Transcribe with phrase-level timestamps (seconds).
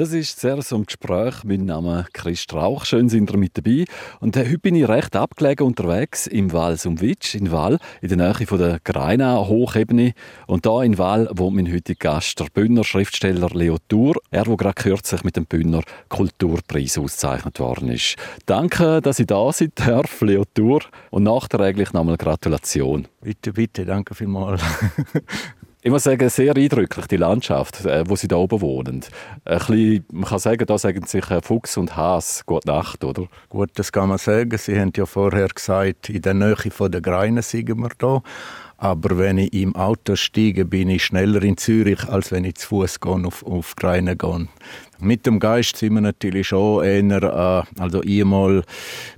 [0.00, 1.44] Das ist sehr ein Gespräch.
[1.44, 2.86] Mein Name ist Chris Strauch.
[2.86, 3.84] Schön sind ihr mit dabei.
[4.20, 8.16] Und äh, heute bin ich recht abgelegen unterwegs im Val Sumwitsch in Val, in der
[8.16, 10.14] Nähe von der Greina Hochebene.
[10.46, 14.14] Und da in Val wohnt mein heutiger Gast, der Bündner Schriftsteller Leo Thur.
[14.30, 18.16] Er, der gerade kürzlich mit dem Bündner Kulturpreis ausgezeichnet worden ist.
[18.46, 20.80] Danke, dass ich da sein darf, Leo Thur.
[21.10, 23.06] Und nachträglich nochmal Gratulation.
[23.20, 24.62] Bitte, bitte, danke vielmals.
[25.82, 29.02] ich muss sagen, sehr eindrücklich, die Landschaft, äh, wo sie da oben wohnen.
[29.44, 33.28] Ein bisschen, man kann sagen, da sagen sich Fuchs und Has gute Nacht, oder?
[33.48, 34.56] Gut, das kann man sagen.
[34.58, 38.22] Sie haben ja vorher gesagt, in der Nähe von der Greine sind wir da.
[38.82, 42.68] Aber wenn ich im Auto steige, bin ich schneller in Zürich, als wenn ich zu
[42.68, 44.48] Fuß auf, auf Greine gehe.
[44.98, 48.64] Mit dem Geist sind wir natürlich schon eher, äh, also einmal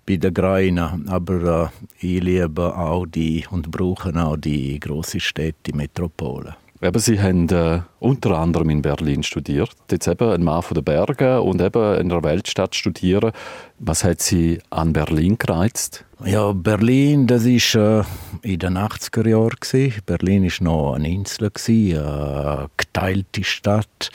[0.05, 1.71] bei der Greine, aber
[2.01, 6.57] äh, ich liebe auch die und brauche auch die grossen Städte, die Metropolen.
[6.83, 9.71] Eben, Sie haben äh, unter anderem in Berlin studiert.
[9.89, 13.31] Jetzt eben ein Mann von den Bergen und eben in einer Weltstadt studieren.
[13.79, 16.05] Was hat Sie an Berlin gereizt?
[16.25, 18.01] Ja, Berlin, das war
[18.43, 20.03] äh, in den 80er Jahren.
[20.05, 24.11] Berlin war noch eine Insel, gewesen, eine geteilte Stadt,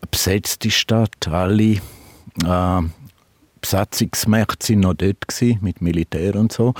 [0.00, 1.28] eine besetzte Stadt.
[1.28, 1.80] Alle
[2.44, 2.82] äh,
[3.60, 6.72] Besatzungsmächte waren noch dort gewesen, mit Militär und so.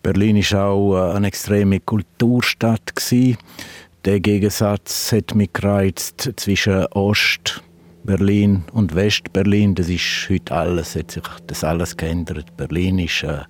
[0.00, 2.94] Berlin war auch äh, eine extreme Kulturstadt.
[2.94, 3.36] Gewesen.
[4.06, 9.74] Der Gegensatz hat mich gereizt zwischen Ost-Berlin und West-Berlin.
[9.74, 12.56] Das ist heute alles, hat sich das alles geändert.
[12.56, 13.40] Berlin ist äh,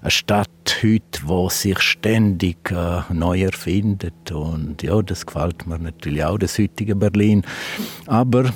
[0.00, 0.48] eine Stadt
[0.82, 4.32] heute, die sich ständig äh, neu erfindet.
[4.32, 7.42] Und ja, das gefällt mir natürlich auch, das heutige Berlin.
[8.06, 8.46] Aber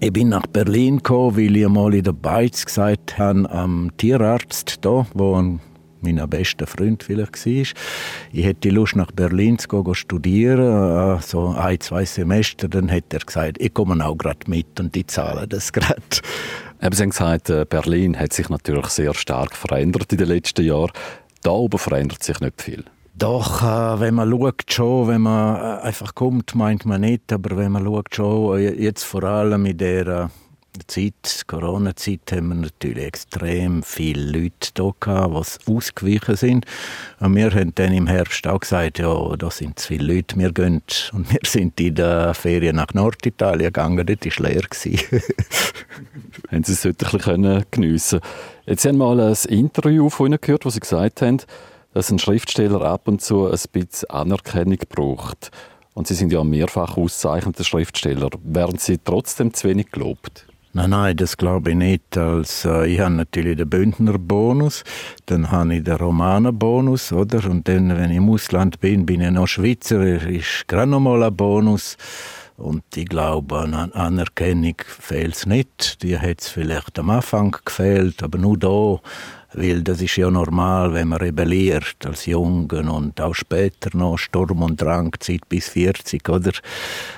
[0.00, 4.84] ich bin nach Berlin gekommen, weil ich mal in der Beiz gesagt habe, am Tierarzt
[4.84, 5.58] da, wo ein
[6.06, 7.52] mein bester Freund vielleicht war.
[8.32, 12.68] Ich hätte Lust, nach Berlin zu gehen, studieren, äh, so ein, zwei Semester.
[12.68, 16.02] Dann hat er gesagt, ich komme auch gerade mit und die zahlen das gerade.
[16.82, 20.64] Eben, Sie haben gesagt, äh, Berlin hat sich natürlich sehr stark verändert in den letzten
[20.64, 20.92] Jahren.
[21.42, 22.84] Da oben verändert sich nicht viel.
[23.14, 27.72] Doch, äh, wenn man schaut schon, wenn man einfach kommt, meint man nicht, aber wenn
[27.72, 30.30] man schaut schon, jetzt vor allem in der
[30.86, 36.66] Zeit, Corona-Zeit, haben wir natürlich extrem viele Leute hier gehabt, die ausgewichen sind.
[37.20, 40.52] Und wir haben dann im Herbst auch gesagt, ja, da sind zu viele Leute, wir
[40.52, 40.82] gehen.
[41.12, 44.62] Und wir sind in der Ferien nach Norditalien gegangen, dort war leer.
[46.50, 48.20] haben Sie es heute ein bisschen geniessen
[48.66, 51.38] Jetzt haben wir mal ein Interview von Ihnen gehört, wo Sie gesagt haben,
[51.94, 55.50] dass ein Schriftsteller ab und zu ein bisschen Anerkennung braucht.
[55.94, 58.28] Und Sie sind ja mehrfach auszeichnender Schriftsteller.
[58.42, 60.46] Werden Sie trotzdem zu wenig gelobt?
[60.76, 62.18] Nein, nein, das glaube ich nicht.
[62.18, 64.84] Also, ich habe natürlich den Bündner Bonus,
[65.24, 67.48] dann habe ich den Romaner Bonus, oder?
[67.48, 71.22] Und dann, wenn ich im Ausland bin, bin ich noch Schweizer, ist gerade noch mal
[71.22, 71.96] ein Bonus.
[72.58, 76.02] Und ich glaube, an Anerkennung fehlt es nicht.
[76.02, 79.00] Die hat es vielleicht am Anfang gefehlt, aber nur da
[79.54, 84.62] weil das ist ja normal, wenn man rebelliert als Jungen und auch später noch Sturm
[84.62, 86.52] und Drang, Zeit bis 40, oder?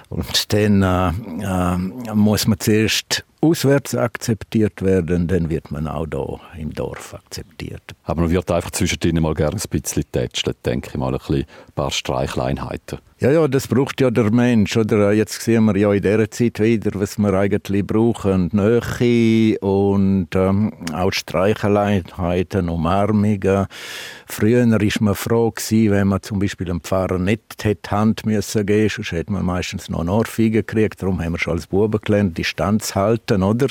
[0.08, 1.08] Und dann äh,
[1.42, 7.82] äh, muss man zuerst auswärts akzeptiert werden, dann wird man auch da im Dorf akzeptiert.
[8.04, 11.46] Aber man wird einfach zwischendrin mal gerne ein bisschen tätschelt, denke ich mal, ein, ein
[11.74, 12.98] paar Streichleinheiten.
[13.20, 15.12] Ja, ja, das braucht ja der Mensch, oder?
[15.12, 18.48] Jetzt sehen wir ja in dieser Zeit wieder, was wir eigentlich brauchen.
[18.52, 23.66] Nähe und ähm, auch Streicheleinheiten, Umarmungen.
[24.24, 28.64] Früher war man froh gewesen, wenn man zum Beispiel einem Pfarrer nicht hätte Hand müssen
[28.64, 31.02] geben, sonst hätte man meistens noch eine Ohrfeige gekriegt.
[31.02, 33.66] Darum haben wir schon als Buben gelernt, Distanz halten, oder?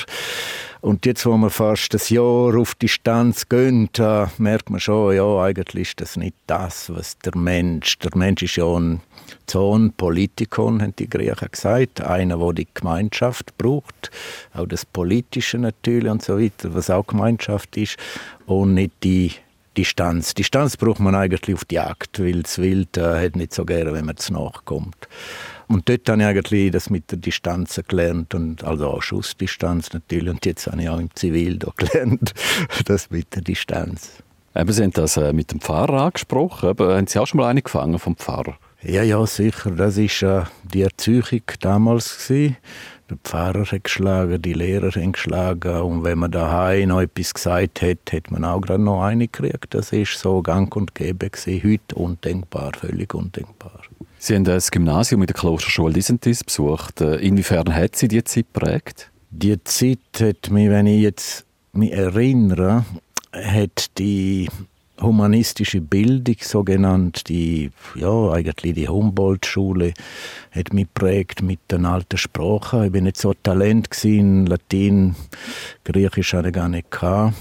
[0.80, 3.46] Und jetzt, wo wir fast ein Jahr auf Distanz
[3.92, 8.42] da merkt man schon, ja, eigentlich ist das nicht das, was der Mensch, der Mensch
[8.42, 9.00] ist ja ein
[9.46, 14.10] Zoon Politikon, haben die Griechen gesagt, einer, der die Gemeinschaft braucht,
[14.54, 17.96] auch das Politische natürlich und so weiter, was auch Gemeinschaft ist,
[18.46, 19.32] und nicht die
[19.76, 20.34] Distanz.
[20.34, 23.92] Distanz braucht man eigentlich auf die Jagd, weil das Wild äh, hat nicht so gerne,
[23.92, 25.08] wenn man zu nachkommt.
[25.68, 30.30] Und dort habe ich eigentlich das mit der Distanz gelernt und also auch Schussdistanz natürlich.
[30.30, 32.32] Und jetzt habe ich auch im Zivil da gelernt,
[32.86, 34.22] das mit der Distanz.
[34.56, 36.70] Eben, Sie haben das äh, mit dem Pfarrer angesprochen.
[36.70, 38.56] Eben, haben Sie auch schon mal eine gefangen vom Pfarrer?
[38.82, 39.70] Ja, ja, sicher.
[39.72, 42.26] Das war äh, die Erziehung damals.
[42.26, 42.56] Gewesen.
[43.10, 45.80] Der Pfarrer hat geschlagen, die Lehrer haben geschlagen.
[45.80, 49.74] Und wenn man daheim noch etwas gesagt hat, hat man auch gerade noch eine gekriegt.
[49.74, 51.62] Das ist so gang und gäbe gewesen.
[51.62, 53.82] Heute undenkbar, völlig undenkbar.
[54.20, 57.00] Sie haben das Gymnasium mit der Klosterschule Disentis besucht.
[57.00, 59.10] Äh, inwiefern hat Sie die Zeit geprägt?
[59.30, 62.84] Die Zeit hat mich, wenn ich jetzt mich erinnere,
[63.32, 64.48] hat die
[65.00, 69.92] humanistische Bildung, so die, ja, eigentlich die Humboldt-Schule,
[70.50, 72.84] hat mich prägt mit den alten Sprachen.
[72.84, 75.14] Ich bin nicht so Talent in Latein,
[75.84, 77.34] Griechisch hatte ich gar nicht gehabt,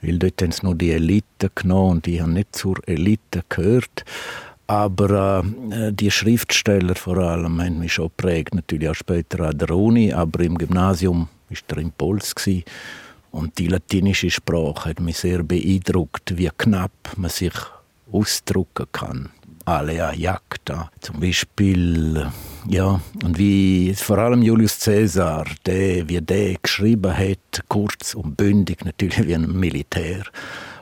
[0.00, 4.04] weil dort haben sie nur die Elite genommen und die haben nicht zur Elite gehört.
[4.72, 9.68] Aber äh, die Schriftsteller vor allem haben mich schon prägt, natürlich auch später an der
[9.68, 12.34] Uni, aber im Gymnasium war der Impuls.
[12.34, 12.64] Gewesen.
[13.32, 17.52] Und die latinische Sprache hat mich sehr beeindruckt, wie knapp man sich
[18.10, 19.28] ausdrücken kann.
[19.66, 22.26] Alea jacta zum Beispiel,
[22.66, 28.86] ja, und wie vor allem Julius Caesar, der, wie der geschrieben hat, kurz und bündig,
[28.86, 30.22] natürlich wie ein Militär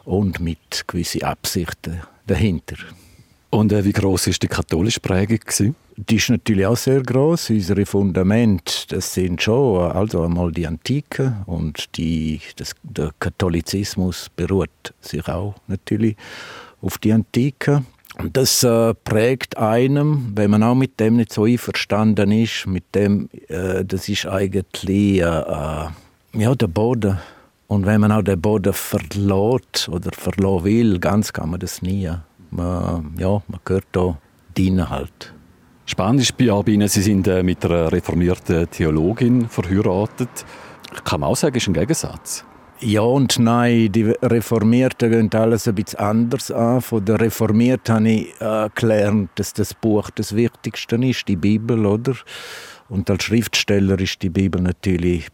[0.04, 2.76] und mit gewissen Absichten dahinter.
[3.50, 5.74] Und äh, wie groß ist die katholische Prägung gewesen?
[5.96, 7.50] Die ist natürlich auch sehr groß.
[7.50, 14.94] Unsere Fundamente, das sind schon also einmal die Antike und die, das, der Katholizismus beruht
[15.00, 16.16] sich auch natürlich
[16.80, 17.82] auf die Antike.
[18.18, 22.94] Und das äh, prägt einem, wenn man auch mit dem nicht so einverstanden ist, mit
[22.94, 25.88] dem, äh, das ist eigentlich äh, äh
[26.32, 27.18] ja, der Boden.
[27.66, 32.10] Und wenn man auch den Boden verlässt oder verlassen will, ganz kann man das nie.
[32.50, 34.18] Man, ja, man gehört da
[34.56, 35.34] dienen halt.
[35.86, 40.44] Spannend ist bei Ihnen, Sie sind äh, mit einer reformierten Theologin verheiratet.
[41.04, 42.44] Kann man auch sagen, ist ein Gegensatz.
[42.82, 46.80] Ja und nein, die Reformierten gehen alles ein bisschen anders an.
[46.80, 51.84] Von den Reformierten habe ich äh, gelernt, dass das Buch das Wichtigste ist, die Bibel,
[51.84, 52.14] oder?
[52.88, 55.28] Und als Schriftsteller ist die Bibel natürlich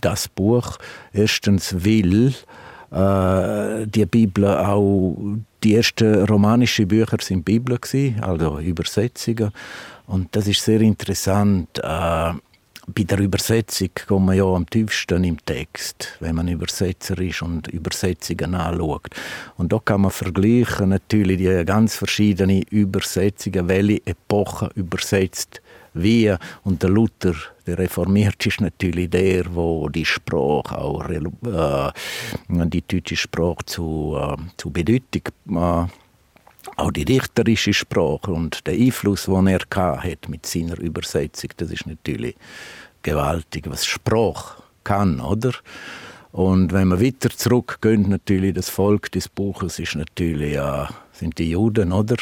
[0.00, 0.78] das Buch.
[1.12, 2.34] Erstens will
[2.92, 5.16] äh, die Bibel auch
[5.62, 7.78] die ersten romanischen Bücher sind Bibel
[8.20, 9.52] also Übersetzungen.
[10.06, 11.78] Und das ist sehr interessant.
[11.78, 12.32] Äh,
[12.88, 17.68] bei der Übersetzung kommt man ja am tiefsten im Text, wenn man Übersetzer ist und
[17.68, 19.08] Übersetzungen anschaut.
[19.56, 25.61] Und da kann man vergleichen natürlich die ganz verschiedenen Übersetzungen, welche Epoche übersetzt
[25.94, 26.34] wie.
[26.64, 27.34] Und der Luther,
[27.66, 31.92] der Reformiert, ist natürlich der, wo die Sprache auch äh,
[32.48, 35.86] die deutsche Sprache zu, äh, zu Bedeutung äh,
[36.76, 41.86] auch die dichterische Sprache und der Einfluss, den er hat mit seiner Übersetzung, das ist
[41.86, 42.36] natürlich
[43.02, 45.52] gewaltig, was Sprache kann, oder?
[46.30, 51.50] Und wenn wir weiter zurückgehen, natürlich das Volk des Buches ist natürlich äh, sind die
[51.50, 52.16] Juden, oder?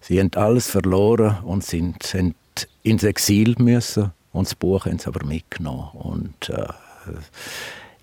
[0.00, 2.34] Sie haben alles verloren und sind, sind
[2.84, 6.66] ins Exil müssen und das Buch haben sie aber mitgenommen und äh,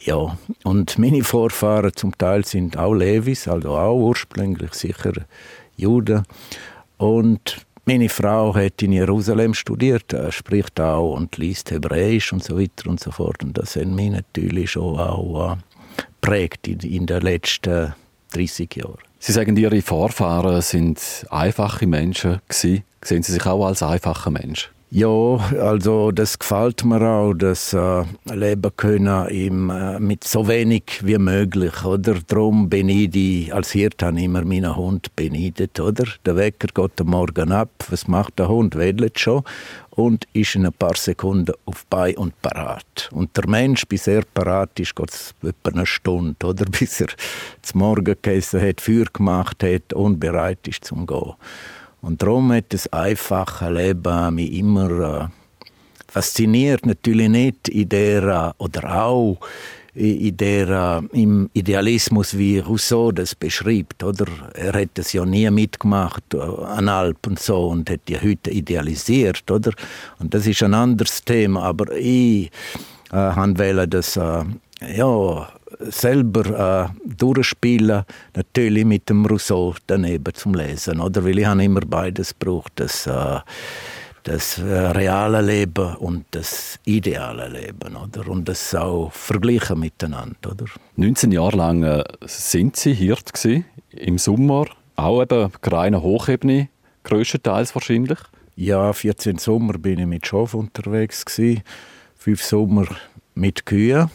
[0.03, 5.13] ja, und meine Vorfahren zum Teil sind auch Levis, also auch ursprünglich sicher
[5.77, 6.23] Juden.
[6.97, 12.59] Und meine Frau hat in Jerusalem studiert, äh, spricht auch und liest Hebräisch und so
[12.59, 13.43] weiter und so fort.
[13.43, 15.57] Und das hat mich natürlich schon auch äh,
[16.19, 17.93] prägt in, in den letzten
[18.33, 19.10] 30 Jahren.
[19.23, 22.39] Sie sagen, Ihre Vorfahren sind einfache Menschen.
[22.49, 24.71] Sehen Sie sich auch als einfacher Mensch?
[24.93, 30.99] Ja, also das gefällt mir auch, das äh, leben können im, äh, mit so wenig
[31.01, 32.15] wie möglich, oder?
[32.27, 36.03] Darum beneide ich, als Hirt habe immer meinen Hund beneidet, oder?
[36.25, 38.75] Der Wecker geht am Morgen ab, was macht der Hund?
[38.75, 39.43] Wedelt schon
[39.91, 43.09] und ist in ein paar Sekunden auf bei und parat.
[43.13, 46.65] Und der Mensch, bis er parat ist, geht es etwa eine Stunde, oder?
[46.69, 47.07] Bis er
[47.61, 51.33] zum Morgen gegessen hat, Feuer gemacht hat und bereit ist zum Gehen.
[52.01, 54.89] Und darum hat das einfache Leben mich immer
[55.21, 55.27] äh,
[56.07, 56.85] fasziniert.
[56.85, 59.37] Natürlich nicht in der, äh, oder auch
[59.93, 64.03] in der, äh, im Idealismus, wie Rousseau das beschreibt.
[64.03, 64.25] Oder?
[64.55, 68.49] Er hat das ja nie mitgemacht äh, an Alp und so und hat die Hütte
[68.49, 69.49] idealisiert.
[69.51, 69.71] Oder?
[70.17, 71.63] Und das ist ein anderes Thema.
[71.63, 72.49] Aber ich
[73.11, 75.47] äh, wollte das ja,
[75.79, 78.03] selber äh, durchspielen,
[78.35, 81.23] natürlich mit dem Rousseau daneben zum Lesen, oder?
[81.23, 83.39] Weil ich habe immer beides gebraucht, das, äh,
[84.23, 88.27] das äh, reale Leben und das ideale Leben, oder?
[88.27, 90.65] Und das auch vergleichen miteinander, oder?
[90.95, 96.69] 19 Jahre lang äh, sind Sie Hirt gewesen, im Sommer, auch eben reine Hochebene,
[97.03, 98.19] größtenteils wahrscheinlich?
[98.55, 101.63] Ja, 14 Sommer bin ich mit Schof unterwegs gewesen,
[102.15, 102.85] fünf Sommer
[103.33, 104.09] mit Kühen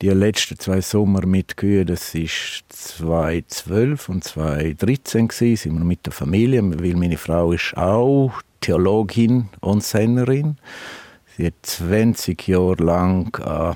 [0.00, 6.06] die letzten zwei Sommer mit Kühen, das ist 2012 und 2013 gewesen, sind wir mit
[6.06, 10.56] der Familie, weil meine Frau ist auch Theologin und Sennerin.
[11.36, 13.74] Sie hat 20 Jahre lang äh,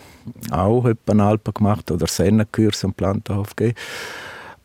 [0.50, 3.78] auch Alpen gemacht oder Sennerkurs am Plantenhof gegeben.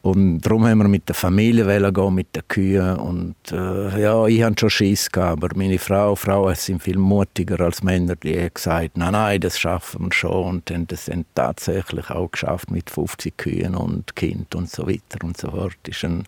[0.02, 2.96] Und darum haben wir mit der Familie gehen, mit den Kühen.
[2.98, 7.60] Und äh, ja, ich hatte schon Schiss gehabt, aber meine Frau, Frauen sind viel mutiger
[7.60, 10.46] als Männer, die haben gesagt, nein, nein, das schaffen wir schon.
[10.46, 15.24] Und haben das dann tatsächlich auch geschafft mit 50 Kühen und Kind und so weiter
[15.24, 15.78] und so fort.
[15.84, 16.24] Das ist ein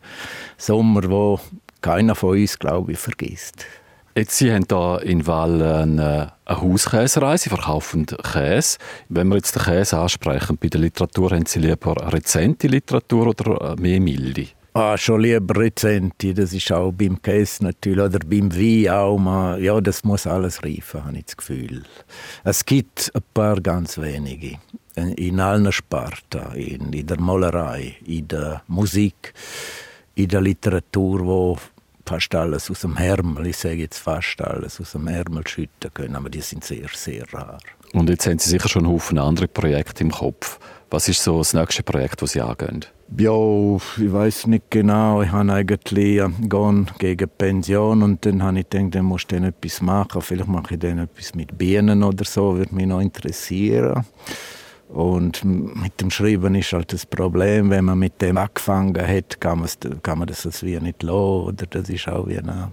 [0.58, 1.40] Sommer, wo
[1.82, 3.66] keiner von uns, glaube ich, vergisst.
[4.14, 8.78] Jetzt, Sie haben hier in Wall eine, eine Hauskäserei, Sie verkaufen Käse.
[9.08, 13.78] Wenn wir jetzt den Käse ansprechen, bei der Literatur haben Sie lieber rezente Literatur oder
[13.80, 14.48] mehr milde?
[14.74, 19.62] Ah, schon lieber rezente, das ist auch beim Käse natürlich, oder beim Wein auch mal,
[19.64, 21.84] ja, das muss alles reifen, habe ich das Gefühl.
[22.44, 24.58] Es gibt ein paar ganz wenige,
[24.96, 29.34] in allen Sparten, in, in der Malerei, in der Musik,
[30.16, 31.58] in der Literatur, wo
[32.12, 36.18] fast alles aus dem Ärmel, ich sage jetzt fast alles aus dem Ärmel schütten können,
[36.18, 37.58] aber die sind sehr, sehr rar.
[37.94, 40.60] Und jetzt haben Sie sicher schon einen Haufen andere Projekte im Kopf.
[40.90, 42.84] Was ist so das nächste Projekt, das Sie angehen?
[43.18, 45.22] Ja, ich weiß nicht genau.
[45.22, 49.46] Ich habe eigentlich gehen gegen Pension und dann habe ich gedacht, dann muss ich dann
[49.46, 50.22] etwas machen.
[50.22, 54.06] Vielleicht mache ich dann etwas mit Bienen oder so, würde mich noch interessieren.
[54.94, 59.60] Und mit dem Schreiben ist halt das Problem, wenn man mit dem angefangen hat, kann,
[59.60, 59.70] man,
[60.04, 61.48] kann man das wie nicht lassen.
[61.48, 62.72] Oder das ist auch wie eine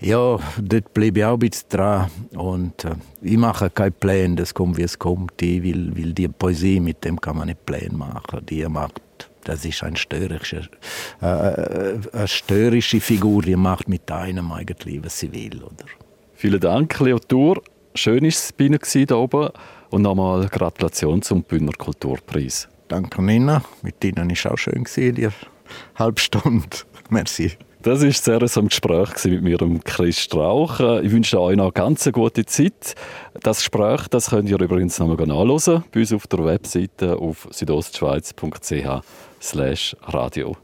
[0.00, 2.10] ja, dort bleibe ich auch ein bisschen dran.
[2.34, 5.40] Und äh, ich mache keine Pläne, das kommt, wie es kommt.
[5.40, 8.44] Ich will, will die Poesie, mit dem kann man nicht Pläne machen.
[8.46, 9.00] Die macht,
[9.44, 10.68] das ist ein störrische,
[11.22, 15.62] äh, äh, eine störrische Figur, die macht mit einem eigentlich, was sie will.
[15.62, 15.86] Oder?
[16.34, 17.62] Vielen Dank, Leo Tour.
[17.94, 19.48] Schön war es bei Ihnen hier oben.
[19.94, 22.66] Und nochmal Gratulation zum Bühner Kulturpreis.
[22.88, 25.28] Danke Nina, mit Ihnen war es auch schön, die
[25.94, 26.66] halbe Stunde.
[27.10, 27.52] Merci.
[27.80, 30.80] Das war sehr ein Gespräch mit mir, Chris Strauch.
[31.00, 32.96] Ich wünsche euch noch eine ganz gute Zeit.
[33.40, 37.46] Das Gespräch das könnt ihr übrigens noch mal nachlesen bei uns auf der Webseite auf
[37.52, 39.00] südostschweiz.ch
[40.12, 40.56] radio.